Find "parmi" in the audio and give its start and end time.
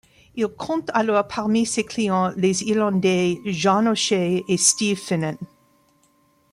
1.27-1.63